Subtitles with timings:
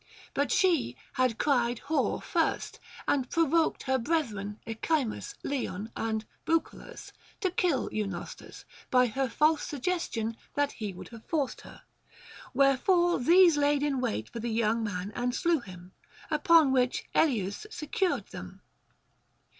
[0.33, 7.51] But she had cried Whore first and provoked her brethren, Echimus, Leon, and Bucolus, to
[7.51, 11.83] kill Eunos tus, by her false suggestion that he would have forced her;
[12.51, 15.91] wherefore these laid wait for the young man and slew him,
[16.31, 18.63] upon which Elieus secured them.